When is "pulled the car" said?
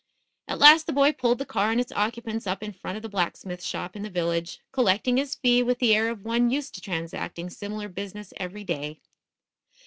1.13-1.69